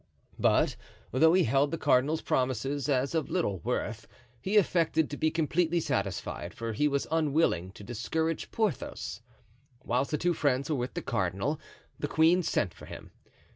[0.39, 0.77] But,
[1.11, 4.07] though he held the cardinal's promises as of little worth,
[4.41, 9.21] he affected to be completely satisfied, for he was unwilling to discourage Porthos.
[9.83, 11.59] Whilst the two friends were with the cardinal,
[11.99, 13.11] the queen sent for him.